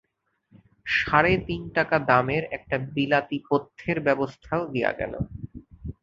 সাড়ে 0.97 1.33
তিন 1.47 1.61
টাকা 1.69 1.97
দামের 2.09 2.43
একটা 2.51 2.75
বিলাতী 2.93 3.37
পথ্যের 3.49 3.97
ব্যবস্থাও 4.01 4.63
দিয়া 4.67 4.91
গেল। 4.91 5.13